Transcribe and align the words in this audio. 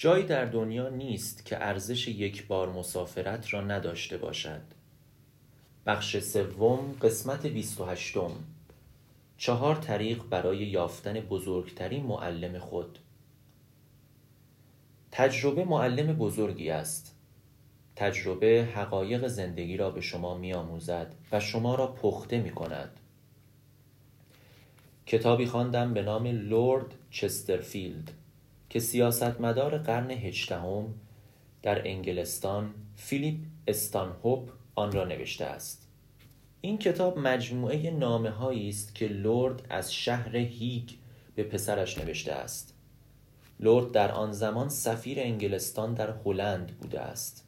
جایی 0.00 0.24
در 0.24 0.44
دنیا 0.44 0.88
نیست 0.88 1.44
که 1.44 1.64
ارزش 1.64 2.08
یک 2.08 2.46
بار 2.46 2.72
مسافرت 2.72 3.54
را 3.54 3.60
نداشته 3.60 4.18
باشد. 4.18 4.60
بخش 5.86 6.18
سوم 6.18 6.92
قسمت 7.02 7.46
28 7.46 8.16
چهار 9.36 9.74
طریق 9.74 10.22
برای 10.30 10.58
یافتن 10.58 11.20
بزرگترین 11.20 12.06
معلم 12.06 12.58
خود. 12.58 12.98
تجربه 15.12 15.64
معلم 15.64 16.12
بزرگی 16.16 16.70
است. 16.70 17.14
تجربه 17.96 18.68
حقایق 18.74 19.26
زندگی 19.26 19.76
را 19.76 19.90
به 19.90 20.00
شما 20.00 20.38
می 20.38 20.52
آموزد 20.52 21.14
و 21.32 21.40
شما 21.40 21.74
را 21.74 21.86
پخته 21.86 22.40
می 22.40 22.50
کند 22.50 22.90
کتابی 25.06 25.46
خواندم 25.46 25.94
به 25.94 26.02
نام 26.02 26.26
لورد 26.26 26.94
چسترفیلد. 27.10 28.12
که 28.70 28.80
سیاستمدار 28.80 29.78
قرن 29.78 30.10
هجدهم 30.10 30.94
در 31.62 31.88
انگلستان 31.88 32.74
فیلیپ 32.96 33.38
استانهوپ 33.68 34.50
آن 34.74 34.92
را 34.92 35.04
نوشته 35.04 35.44
است. 35.44 35.88
این 36.60 36.78
کتاب 36.78 37.18
مجموعه 37.18 37.90
نامه 37.90 38.30
هایی 38.30 38.68
است 38.68 38.94
که 38.94 39.08
لورد 39.08 39.66
از 39.70 39.94
شهر 39.94 40.36
هیگ 40.36 40.90
به 41.34 41.42
پسرش 41.42 41.98
نوشته 41.98 42.32
است. 42.32 42.74
لورد 43.60 43.92
در 43.92 44.12
آن 44.12 44.32
زمان 44.32 44.68
سفیر 44.68 45.20
انگلستان 45.20 45.94
در 45.94 46.14
هلند 46.24 46.78
بوده 46.78 47.00
است. 47.00 47.44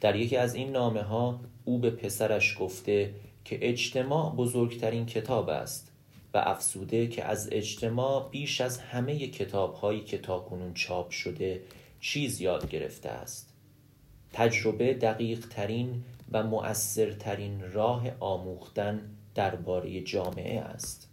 در 0.00 0.16
یکی 0.16 0.36
از 0.36 0.54
این 0.54 0.70
نامه 0.70 1.02
ها 1.02 1.40
او 1.64 1.78
به 1.78 1.90
پسرش 1.90 2.56
گفته 2.60 3.14
که 3.44 3.68
اجتماع 3.68 4.34
بزرگترین 4.36 5.06
کتاب 5.06 5.48
است. 5.48 5.91
و 6.34 6.38
افسوده 6.38 7.06
که 7.06 7.24
از 7.24 7.48
اجتماع 7.52 8.30
بیش 8.30 8.60
از 8.60 8.78
همه 8.78 9.26
کتاب 9.26 9.74
هایی 9.74 10.00
که 10.00 10.18
تاکنون 10.18 10.74
چاپ 10.74 11.10
شده 11.10 11.62
چیز 12.00 12.40
یاد 12.40 12.70
گرفته 12.70 13.08
است. 13.08 13.52
تجربه 14.32 14.94
دقیق 14.94 15.48
ترین 15.48 16.04
و 16.32 16.42
مؤثرترین 16.42 17.72
راه 17.72 18.10
آموختن 18.20 19.10
درباره 19.34 20.00
جامعه 20.00 20.60
است. 20.60 21.08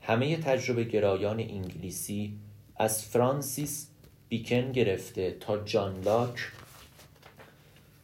همه 0.00 0.36
تجربه 0.36 0.84
گرایان 0.84 1.40
انگلیسی 1.40 2.38
از 2.76 3.04
فرانسیس 3.04 3.88
بیکن 4.28 4.72
گرفته 4.72 5.36
تا 5.40 5.64
جان 5.64 6.00
لاک 6.00 6.52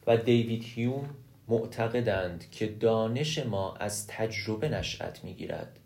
و 0.07 0.17
دیوید 0.17 0.63
هیوم 0.63 1.09
معتقدند 1.47 2.51
که 2.51 2.67
دانش 2.67 3.39
ما 3.39 3.75
از 3.75 4.07
تجربه 4.07 4.69
نشأت 4.69 5.23
می‌گیرد. 5.23 5.78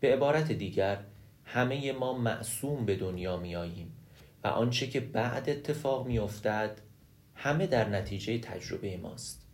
به 0.00 0.14
عبارت 0.14 0.52
دیگر 0.52 0.98
همه 1.44 1.92
ما 1.92 2.12
معصوم 2.12 2.84
به 2.84 2.96
دنیا 2.96 3.36
میاییم 3.36 3.92
و 4.44 4.48
آنچه 4.48 4.86
که 4.86 5.00
بعد 5.00 5.50
اتفاق 5.50 6.06
میافتد 6.06 6.80
همه 7.34 7.66
در 7.66 7.88
نتیجه 7.88 8.38
تجربه 8.38 8.96
ماست. 8.96 9.46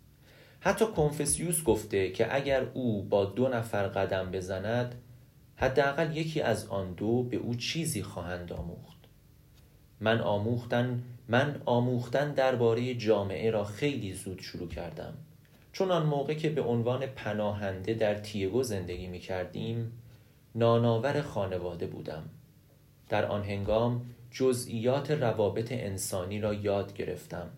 حتی 0.61 0.87
کنفسیوس 0.87 1.63
گفته 1.63 2.11
که 2.11 2.35
اگر 2.35 2.67
او 2.75 3.03
با 3.03 3.25
دو 3.25 3.49
نفر 3.49 3.89
قدم 3.89 4.31
بزند 4.31 4.95
حداقل 5.57 6.17
یکی 6.17 6.41
از 6.41 6.67
آن 6.67 6.93
دو 6.93 7.23
به 7.23 7.37
او 7.37 7.55
چیزی 7.55 8.03
خواهند 8.03 8.53
آموخت. 8.53 8.99
من 10.01 10.21
آموختن 10.21 11.03
من 11.29 11.63
آموختن 11.65 12.33
درباره 12.33 12.95
جامعه 12.95 13.51
را 13.51 13.65
خیلی 13.65 14.13
زود 14.13 14.41
شروع 14.41 14.69
کردم. 14.69 15.15
چون 15.73 15.91
آن 15.91 16.07
موقع 16.07 16.35
که 16.35 16.51
به 16.51 16.63
عنوان 16.63 17.07
پناهنده 17.07 17.95
در 17.95 18.15
تیگو 18.15 18.63
زندگی 18.63 19.07
می 19.07 19.19
کردیم 19.19 19.93
ناناور 20.55 21.23
خانواده 21.23 21.87
بودم 21.87 22.31
در 23.09 23.27
آن 23.27 23.45
هنگام 23.45 24.07
جزئیات 24.31 25.11
روابط 25.11 25.73
انسانی 25.73 26.41
را 26.41 26.55
یاد 26.55 26.95
گرفتم 26.95 27.51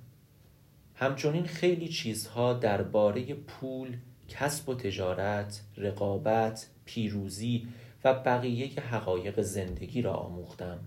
همچنین 0.94 1.44
خیلی 1.44 1.88
چیزها 1.88 2.52
درباره 2.52 3.34
پول، 3.34 3.96
کسب 4.28 4.68
و 4.68 4.74
تجارت، 4.74 5.60
رقابت، 5.76 6.66
پیروزی 6.84 7.68
و 8.04 8.14
بقیه 8.14 8.80
حقایق 8.80 9.40
زندگی 9.40 10.02
را 10.02 10.12
آموختم. 10.12 10.78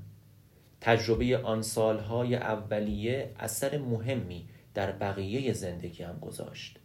تجربه 0.81 1.38
آن 1.38 1.62
سالهای 1.62 2.35
اولیه 2.35 3.31
اثر 3.40 3.78
مهمی 3.78 4.50
در 4.73 4.91
بقیه 4.91 5.53
زندگیم 5.53 6.19
گذاشت. 6.22 6.79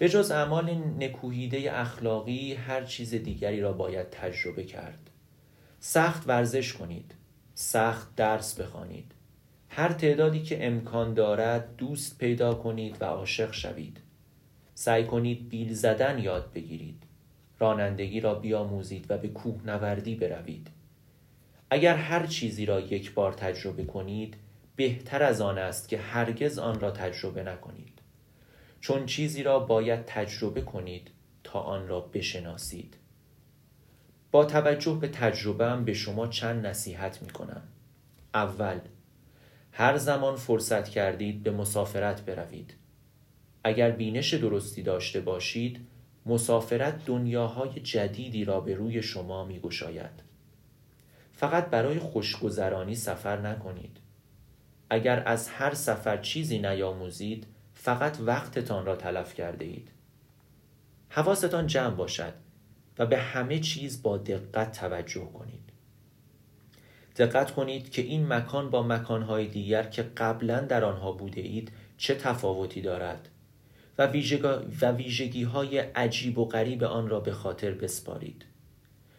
به 0.00 0.08
جز 0.08 0.30
اعمال 0.30 0.70
نکوهیده 0.98 1.80
اخلاقی 1.80 2.54
هر 2.54 2.84
چیز 2.84 3.14
دیگری 3.14 3.60
را 3.60 3.72
باید 3.72 4.10
تجربه 4.10 4.64
کرد. 4.64 5.10
سخت 5.80 6.28
ورزش 6.28 6.72
کنید. 6.72 7.14
سخت 7.54 8.16
درس 8.16 8.60
بخوانید. 8.60 9.12
هر 9.68 9.92
تعدادی 9.92 10.42
که 10.42 10.66
امکان 10.66 11.14
دارد 11.14 11.76
دوست 11.76 12.18
پیدا 12.18 12.54
کنید 12.54 12.96
و 13.00 13.04
عاشق 13.04 13.52
شوید 13.52 14.00
سعی 14.74 15.04
کنید 15.04 15.48
بیل 15.48 15.74
زدن 15.74 16.18
یاد 16.18 16.52
بگیرید 16.52 17.02
رانندگی 17.58 18.20
را 18.20 18.34
بیاموزید 18.34 19.06
و 19.10 19.18
به 19.18 19.28
کوهنوردی 19.28 20.14
بروید 20.14 20.70
اگر 21.70 21.96
هر 21.96 22.26
چیزی 22.26 22.66
را 22.66 22.80
یک 22.80 23.14
بار 23.14 23.32
تجربه 23.32 23.84
کنید 23.84 24.36
بهتر 24.76 25.22
از 25.22 25.40
آن 25.40 25.58
است 25.58 25.88
که 25.88 25.98
هرگز 25.98 26.58
آن 26.58 26.80
را 26.80 26.90
تجربه 26.90 27.42
نکنید 27.42 27.99
چون 28.80 29.06
چیزی 29.06 29.42
را 29.42 29.58
باید 29.58 30.04
تجربه 30.04 30.60
کنید 30.60 31.10
تا 31.44 31.60
آن 31.60 31.88
را 31.88 32.00
بشناسید. 32.00 32.96
با 34.30 34.44
توجه 34.44 34.98
به 35.00 35.08
تجربه 35.08 35.76
به 35.76 35.94
شما 35.94 36.26
چند 36.26 36.66
نصیحت 36.66 37.22
می 37.22 37.30
کنم 37.30 37.62
اول 38.34 38.80
هر 39.72 39.96
زمان 39.96 40.36
فرصت 40.36 40.88
کردید 40.88 41.42
به 41.42 41.50
مسافرت 41.50 42.24
بروید. 42.24 42.74
اگر 43.64 43.90
بینش 43.90 44.34
درستی 44.34 44.82
داشته 44.82 45.20
باشید 45.20 45.86
مسافرت 46.26 47.04
دنیاهای 47.04 47.80
جدیدی 47.80 48.44
را 48.44 48.60
به 48.60 48.74
روی 48.74 49.02
شما 49.02 49.44
می 49.44 49.60
گشاید. 49.60 50.30
فقط 51.32 51.66
برای 51.66 51.98
خوشگذرانی 51.98 52.94
سفر 52.94 53.40
نکنید. 53.40 53.96
اگر 54.90 55.22
از 55.26 55.48
هر 55.48 55.74
سفر 55.74 56.16
چیزی 56.16 56.58
نیاموزید 56.58 57.46
فقط 57.82 58.18
وقتتان 58.20 58.86
را 58.86 58.96
تلف 58.96 59.34
کرده 59.34 59.64
اید. 59.64 59.90
حواستان 61.08 61.66
جمع 61.66 61.94
باشد 61.94 62.32
و 62.98 63.06
به 63.06 63.18
همه 63.18 63.58
چیز 63.58 64.02
با 64.02 64.16
دقت 64.16 64.72
توجه 64.72 65.24
کنید. 65.24 65.72
دقت 67.16 67.50
کنید 67.50 67.90
که 67.90 68.02
این 68.02 68.32
مکان 68.32 68.70
با 68.70 68.82
مکانهای 68.82 69.46
دیگر 69.46 69.82
که 69.82 70.02
قبلا 70.02 70.60
در 70.60 70.84
آنها 70.84 71.12
بوده 71.12 71.40
اید 71.40 71.72
چه 71.98 72.14
تفاوتی 72.14 72.80
دارد 72.82 73.28
و, 73.98 74.08
و 74.80 74.92
ویژگی 74.92 75.42
های 75.42 75.78
عجیب 75.78 76.38
و 76.38 76.44
غریب 76.44 76.84
آن 76.84 77.08
را 77.08 77.20
به 77.20 77.32
خاطر 77.32 77.70
بسپارید. 77.70 78.44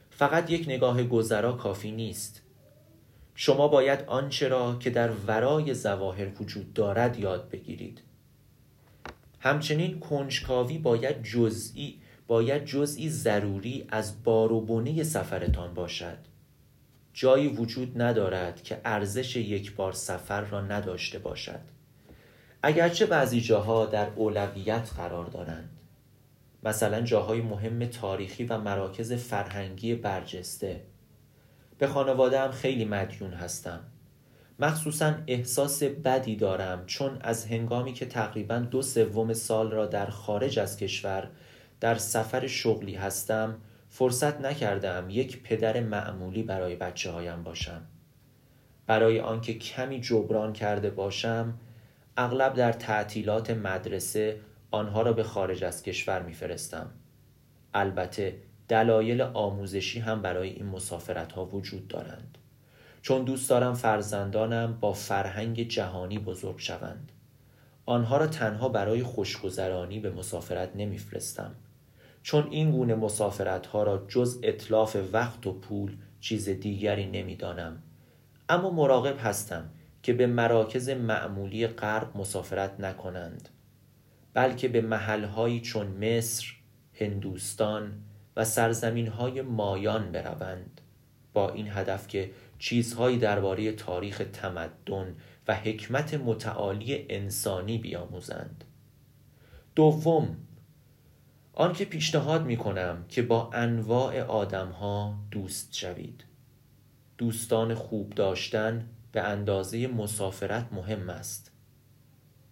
فقط 0.10 0.50
یک 0.50 0.66
نگاه 0.68 1.04
گذرا 1.04 1.54
کافی 1.54 1.92
نیست. 1.92 2.42
شما 3.36 3.68
باید 3.68 4.04
آنچه 4.08 4.48
را 4.48 4.76
که 4.80 4.90
در 4.90 5.12
ورای 5.12 5.74
زواهر 5.74 6.42
وجود 6.42 6.74
دارد 6.74 7.20
یاد 7.20 7.50
بگیرید. 7.50 8.02
همچنین 9.44 10.00
کنجکاوی 10.00 10.78
باید 10.78 11.24
جزئی 11.24 12.02
باید 12.28 12.66
جزئی 12.66 13.10
ضروری 13.10 13.86
از 13.90 14.24
بار 14.24 14.52
و 14.52 15.04
سفرتان 15.04 15.74
باشد. 15.74 16.18
جایی 17.14 17.48
وجود 17.48 18.02
ندارد 18.02 18.64
که 18.64 18.82
ارزش 18.86 19.36
یک 19.36 19.76
بار 19.76 19.92
سفر 19.92 20.42
را 20.42 20.62
نداشته 20.62 21.20
باشد. 21.20 21.60
اگرچه 22.64 23.06
بعضی 23.06 23.42
جاها 23.42 23.86
در 23.86 24.10
اولویت 24.16 24.90
قرار 24.98 25.26
دارند. 25.26 25.82
مثلا 26.64 27.02
جاهای 27.02 27.42
مهم 27.42 27.86
تاریخی 27.86 28.44
و 28.44 28.58
مراکز 28.58 29.14
فرهنگی 29.14 29.96
برجسته. 29.96 30.82
به 31.78 31.88
خانواده 31.88 32.40
هم 32.40 32.52
خیلی 32.52 32.86
مدیون 32.86 33.34
هستم. 33.34 33.91
مخصوصا 34.62 35.16
احساس 35.28 35.84
بدی 35.84 36.36
دارم 36.36 36.86
چون 36.86 37.18
از 37.22 37.46
هنگامی 37.46 37.94
که 37.94 38.06
تقریبا 38.06 38.60
دو 38.60 38.82
سوم 38.82 39.34
سال 39.34 39.72
را 39.72 39.86
در 39.86 40.06
خارج 40.06 40.60
از 40.60 40.78
کشور 40.78 41.30
در 41.80 41.96
سفر 41.96 42.48
شغلی 42.48 42.96
هستم 42.96 43.58
فرصت 43.90 44.42
نکردم 44.42 45.10
یک 45.10 45.44
پدر 45.44 45.80
معمولی 45.80 46.44
برای 46.44 46.76
بچه 46.76 47.12
هایم 47.12 47.44
باشم. 47.44 47.82
برای 48.88 49.20
آنکه 49.20 49.54
کمی 49.54 50.02
جبران 50.02 50.54
کرده 50.54 50.90
باشم 50.90 51.54
اغلب 52.18 52.54
در 52.54 52.72
تعطیلات 52.72 53.50
مدرسه 53.50 54.40
آنها 54.72 55.02
را 55.02 55.14
به 55.14 55.24
خارج 55.24 55.64
از 55.64 55.84
کشور 55.84 56.22
میفرستم. 56.22 56.90
البته 57.74 58.38
دلایل 58.68 59.22
آموزشی 59.22 60.00
هم 60.00 60.22
برای 60.22 60.50
این 60.50 60.66
مسافرت 60.66 61.32
ها 61.32 61.46
وجود 61.46 61.88
دارند. 61.88 62.38
چون 63.02 63.24
دوست 63.24 63.50
دارم 63.50 63.74
فرزندانم 63.74 64.78
با 64.80 64.94
فرهنگ 64.94 65.68
جهانی 65.68 66.20
بزرگ 66.20 66.60
شوند. 66.60 67.12
آنها 67.86 68.18
را 68.18 68.28
تنها 68.28 68.70
برای 68.70 69.04
خوشگذرانی 69.04 70.00
به 70.00 70.12
مسافرت 70.12 70.76
نمیفرستم. 70.76 71.56
چون 72.24 72.48
این 72.52 72.72
گونه 72.72 72.96
مسافرت 72.96 73.66
ها 73.66 73.84
را 73.84 74.06
جز 74.08 74.40
اطلاف 74.44 74.98
وقت 75.14 75.48
و 75.48 75.54
پول 75.54 75.98
چیز 76.20 76.50
دیگری 76.50 77.06
نمی‌دانم. 77.06 77.84
اما 78.50 78.70
مراقب 78.70 79.16
هستم 79.20 79.70
که 80.04 80.14
به 80.14 80.28
مراکز 80.28 80.90
معمولی 80.90 81.68
غرب 81.68 82.18
مسافرت 82.18 82.80
نکنند 82.80 83.50
بلکه 84.34 84.68
به 84.68 84.82
محلهایی 84.82 85.62
چون 85.62 85.88
مصر، 85.88 86.46
هندوستان 86.94 87.92
و 88.36 88.46
سرزمینهای 88.46 89.42
مایان 89.42 90.12
بروند. 90.12 90.82
با 91.34 91.50
این 91.50 91.68
هدف 91.70 92.08
که 92.08 92.32
چیزهایی 92.62 93.18
درباره 93.18 93.72
تاریخ 93.72 94.22
تمدن 94.34 95.16
و 95.48 95.56
حکمت 95.56 96.14
متعالی 96.14 97.06
انسانی 97.10 97.78
بیاموزند. 97.78 98.64
دوم 99.76 100.38
آنکه 101.54 101.86
پیشنهاد 101.86 102.46
می 102.46 102.58
کنم 102.58 103.06
که 103.10 103.22
با 103.22 103.50
انواع 103.54 104.22
آدمها 104.22 105.16
دوست 105.32 105.74
شوید. 105.76 106.24
دوستان 107.18 107.74
خوب 107.74 108.10
داشتن 108.10 108.90
به 109.12 109.22
اندازه 109.22 109.88
مسافرت 109.88 110.74
مهم 110.74 111.10
است. 111.10 111.52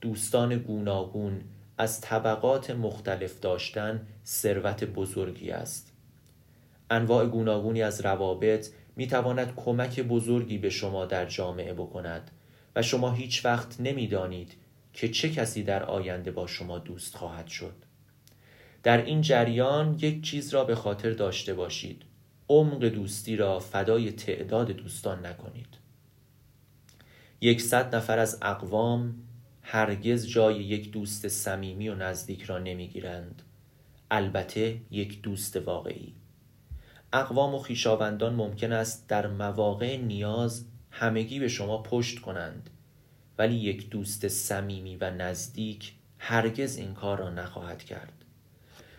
دوستان 0.01 0.57
گوناگون 0.57 1.41
از 1.77 2.01
طبقات 2.01 2.71
مختلف 2.71 3.39
داشتن 3.39 4.07
ثروت 4.25 4.83
بزرگی 4.83 5.51
است. 5.51 5.91
انواع 6.89 7.25
گوناگونی 7.25 7.81
از 7.81 8.01
روابط 8.01 8.67
می 8.99 9.07
تواند 9.07 9.53
کمک 9.55 9.99
بزرگی 9.99 10.57
به 10.57 10.69
شما 10.69 11.05
در 11.05 11.25
جامعه 11.25 11.73
بکند 11.73 12.31
و 12.75 12.81
شما 12.81 13.11
هیچ 13.11 13.45
وقت 13.45 13.81
نمی‌دانید 13.81 14.53
که 14.93 15.09
چه 15.09 15.29
کسی 15.29 15.63
در 15.63 15.83
آینده 15.83 16.31
با 16.31 16.47
شما 16.47 16.79
دوست 16.79 17.15
خواهد 17.17 17.47
شد. 17.47 17.73
در 18.83 19.05
این 19.05 19.21
جریان 19.21 19.97
یک 20.01 20.23
چیز 20.23 20.53
را 20.53 20.63
به 20.63 20.75
خاطر 20.75 21.11
داشته 21.11 21.53
باشید. 21.53 22.03
عمق 22.49 22.85
دوستی 22.85 23.35
را 23.35 23.59
فدای 23.59 24.11
تعداد 24.11 24.71
دوستان 24.71 25.25
نکنید. 25.25 25.77
یکصد 27.41 27.95
نفر 27.95 28.19
از 28.19 28.37
اقوام 28.41 29.15
هرگز 29.61 30.27
جای 30.27 30.63
یک 30.63 30.91
دوست 30.91 31.27
صمیمی 31.27 31.89
و 31.89 31.95
نزدیک 31.95 32.41
را 32.41 32.57
نمی‌گیرند. 32.57 33.41
البته 34.11 34.81
یک 34.91 35.21
دوست 35.21 35.55
واقعی. 35.55 36.18
اقوام 37.13 37.55
و 37.55 37.57
خویشاوندان 37.57 38.35
ممکن 38.35 38.71
است 38.71 39.07
در 39.07 39.27
مواقع 39.27 39.97
نیاز 39.97 40.65
همگی 40.91 41.39
به 41.39 41.47
شما 41.47 41.77
پشت 41.77 42.19
کنند 42.19 42.69
ولی 43.37 43.55
یک 43.55 43.89
دوست 43.89 44.27
صمیمی 44.27 44.95
و 44.95 45.11
نزدیک 45.11 45.93
هرگز 46.17 46.77
این 46.77 46.93
کار 46.93 47.17
را 47.17 47.29
نخواهد 47.29 47.83
کرد. 47.83 48.13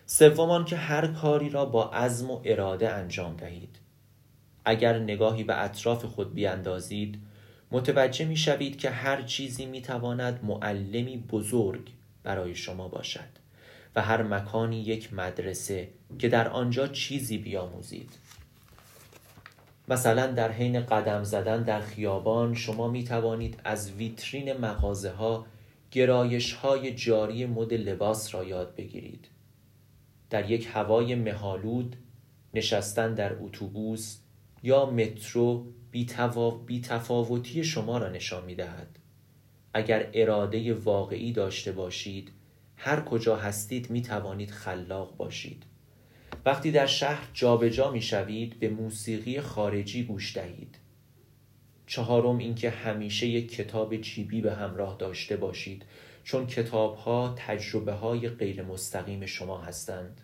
سومان 0.05 0.65
که 0.65 0.75
هر 0.75 1.07
کاری 1.07 1.49
را 1.49 1.65
با 1.65 1.89
عزم 1.89 2.31
و 2.31 2.41
اراده 2.45 2.89
انجام 2.89 3.35
دهید. 3.35 3.79
اگر 4.65 4.99
نگاهی 4.99 5.43
به 5.43 5.63
اطراف 5.63 6.05
خود 6.05 6.33
بیاندازید 6.33 7.19
متوجه 7.71 8.25
می 8.25 8.37
شوید 8.37 8.77
که 8.77 8.89
هر 8.89 9.21
چیزی 9.21 9.65
می 9.65 9.81
تواند 9.81 10.39
معلمی 10.43 11.17
بزرگ 11.17 11.91
برای 12.23 12.55
شما 12.55 12.87
باشد. 12.87 13.40
و 13.95 14.01
هر 14.01 14.23
مکانی 14.23 14.81
یک 14.81 15.13
مدرسه 15.13 15.89
که 16.19 16.29
در 16.29 16.47
آنجا 16.47 16.87
چیزی 16.87 17.37
بیاموزید 17.37 18.11
مثلا 19.87 20.27
در 20.27 20.51
حین 20.51 20.85
قدم 20.85 21.23
زدن 21.23 21.63
در 21.63 21.81
خیابان 21.81 22.53
شما 22.53 22.87
می 22.87 23.03
توانید 23.03 23.59
از 23.63 23.91
ویترین 23.91 24.53
مغازه 24.53 25.11
ها 25.11 25.45
گرایش 25.91 26.53
های 26.53 26.93
جاری 26.93 27.45
مد 27.45 27.73
لباس 27.73 28.35
را 28.35 28.43
یاد 28.43 28.75
بگیرید 28.75 29.27
در 30.29 30.51
یک 30.51 30.69
هوای 30.73 31.15
مهالود 31.15 31.95
نشستن 32.53 33.13
در 33.13 33.33
اتوبوس 33.39 34.17
یا 34.63 34.85
مترو 34.85 35.65
بی 36.65 36.81
تفاوتی 36.81 37.63
شما 37.63 37.97
را 37.97 38.09
نشان 38.09 38.45
می 38.45 38.55
دهد. 38.55 38.99
اگر 39.73 40.09
اراده 40.13 40.73
واقعی 40.73 41.31
داشته 41.31 41.71
باشید 41.71 42.31
هر 42.83 43.01
کجا 43.01 43.35
هستید 43.35 43.89
می 43.89 44.01
توانید 44.01 44.51
خلاق 44.51 45.17
باشید. 45.17 45.63
وقتی 46.45 46.71
در 46.71 46.85
شهر 46.85 47.27
جابجا 47.33 47.91
می 47.91 48.01
شوید 48.01 48.59
به 48.59 48.69
موسیقی 48.69 49.41
خارجی 49.41 50.03
گوش 50.03 50.37
دهید. 50.37 50.77
چهارم 51.87 52.37
اینکه 52.37 52.69
همیشه 52.69 53.27
یک 53.27 53.55
کتاب 53.55 53.97
جیبی 53.97 54.41
به 54.41 54.53
همراه 54.53 54.95
داشته 54.99 55.37
باشید 55.37 55.85
چون 56.23 56.47
کتاب 56.47 56.95
ها 56.95 57.35
تجربه 57.37 57.93
های 57.93 58.29
غیر 58.29 58.63
مستقیم 58.63 59.25
شما 59.25 59.61
هستند. 59.61 60.21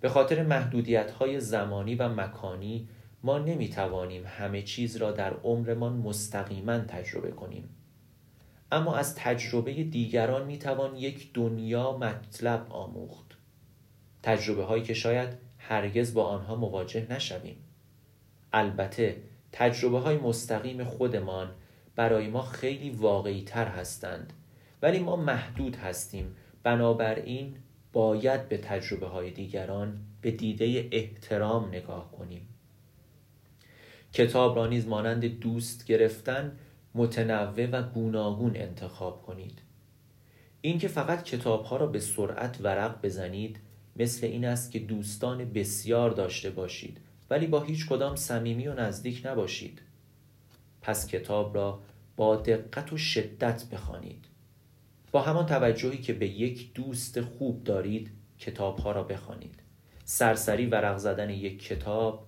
به 0.00 0.08
خاطر 0.08 0.42
محدودیت 0.42 1.10
های 1.10 1.40
زمانی 1.40 1.94
و 1.94 2.08
مکانی 2.08 2.88
ما 3.22 3.38
نمی 3.38 3.68
توانیم 3.68 4.22
همه 4.26 4.62
چیز 4.62 4.96
را 4.96 5.12
در 5.12 5.34
عمرمان 5.34 5.92
مستقیما 5.92 6.78
تجربه 6.78 7.30
کنیم. 7.30 7.68
اما 8.72 8.96
از 8.96 9.14
تجربه 9.14 9.72
دیگران 9.72 10.46
می 10.46 10.58
توان 10.58 10.96
یک 10.96 11.32
دنیا 11.34 11.96
مطلب 11.96 12.66
آموخت. 12.70 13.26
تجربه 14.22 14.64
هایی 14.64 14.82
که 14.82 14.94
شاید 14.94 15.28
هرگز 15.58 16.14
با 16.14 16.24
آنها 16.24 16.54
مواجه 16.54 17.06
نشویم. 17.10 17.56
البته 18.52 19.16
تجربه 19.52 19.98
های 19.98 20.16
مستقیم 20.16 20.84
خودمان 20.84 21.50
برای 21.96 22.28
ما 22.28 22.42
خیلی 22.42 22.90
واقعی 22.90 23.44
تر 23.44 23.68
هستند. 23.68 24.32
ولی 24.82 24.98
ما 24.98 25.16
محدود 25.16 25.76
هستیم. 25.76 26.36
بنابراین 26.62 27.56
باید 27.92 28.48
به 28.48 28.58
تجربه 28.58 29.06
های 29.06 29.30
دیگران 29.30 29.98
به 30.20 30.30
دیده 30.30 30.88
احترام 30.92 31.68
نگاه 31.68 32.12
کنیم. 32.12 32.48
کتاب 34.12 34.56
را 34.56 34.66
نیز 34.66 34.86
مانند 34.86 35.24
دوست 35.24 35.86
گرفتن 35.86 36.58
متنوع 36.94 37.66
و 37.66 37.82
گوناگون 37.82 38.56
انتخاب 38.56 39.22
کنید. 39.22 39.62
اینکه 40.60 40.88
فقط 40.88 41.22
کتاب 41.22 41.64
ها 41.64 41.76
را 41.76 41.86
به 41.86 42.00
سرعت 42.00 42.60
ورق 42.60 43.02
بزنید 43.02 43.58
مثل 43.96 44.26
این 44.26 44.44
است 44.44 44.70
که 44.70 44.78
دوستان 44.78 45.44
بسیار 45.44 46.10
داشته 46.10 46.50
باشید 46.50 46.98
ولی 47.30 47.46
با 47.46 47.60
هیچ 47.62 47.88
کدام 47.88 48.16
صمیمی 48.16 48.68
و 48.68 48.74
نزدیک 48.74 49.26
نباشید. 49.26 49.82
پس 50.82 51.06
کتاب 51.06 51.54
را 51.54 51.80
با 52.16 52.36
دقت 52.36 52.92
و 52.92 52.96
شدت 52.96 53.64
بخوانید. 53.72 54.24
با 55.12 55.22
همان 55.22 55.46
توجهی 55.46 55.98
که 55.98 56.12
به 56.12 56.28
یک 56.28 56.72
دوست 56.72 57.20
خوب 57.20 57.64
دارید 57.64 58.10
کتاب 58.38 58.78
ها 58.78 58.92
را 58.92 59.02
بخوانید. 59.02 59.54
سرسری 60.04 60.66
ورق 60.66 60.96
زدن 60.96 61.30
یک 61.30 61.62
کتاب 61.62 62.26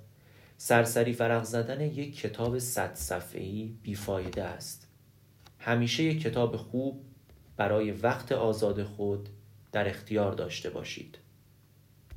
سرسری 0.56 1.12
ورق 1.12 1.42
زدن 1.42 1.80
یک 1.80 2.20
کتاب 2.20 2.58
صد 2.58 2.94
صفحه‌ای 2.94 3.74
بیفایده 3.82 4.44
است. 4.44 4.88
همیشه 5.58 6.02
یک 6.02 6.22
کتاب 6.22 6.56
خوب 6.56 7.05
برای 7.56 7.90
وقت 7.90 8.32
آزاد 8.32 8.82
خود 8.82 9.29
در 9.72 9.88
اختیار 9.88 10.32
داشته 10.32 10.70
باشید. 10.70 11.19